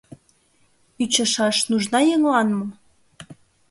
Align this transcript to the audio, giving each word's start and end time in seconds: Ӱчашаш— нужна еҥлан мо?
Ӱчашаш— 1.03 1.57
нужна 1.69 1.99
еҥлан 2.13 2.49
мо? 2.57 2.65